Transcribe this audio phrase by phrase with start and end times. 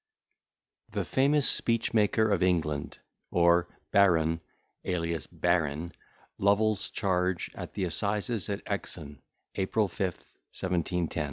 [0.93, 2.97] "]THE FAMOUS SPEECH MAKER OF ENGLAND
[3.29, 4.41] OR BARON
[4.83, 5.91] (ALIAS BARREN)
[6.39, 9.21] LOVEL'S CHARGE AT THE ASSIZES AT EXON,
[9.53, 10.17] APRIL 5,
[10.53, 11.13] 17IO Risum teneatis?
[11.13, 11.17] HORAT.